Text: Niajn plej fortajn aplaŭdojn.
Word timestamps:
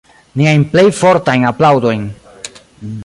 Niajn 0.39 0.63
plej 0.71 0.85
fortajn 1.01 1.45
aplaŭdojn. 1.51 2.09